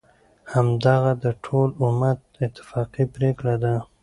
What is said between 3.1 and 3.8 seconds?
پریکړه ده،